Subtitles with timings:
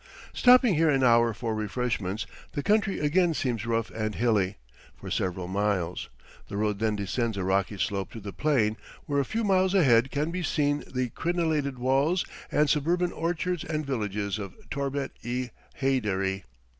[0.33, 4.57] Stopping here an hour for refreshments, the country again becomes rough and hilly
[4.95, 6.09] for several miles;
[6.47, 10.09] the road then descends a rocky slope to the plain, where a few miles ahead
[10.09, 15.51] can be seen the crenelated walls and suburban orchards and villages of Torbet i
[15.81, 16.45] Haiderie.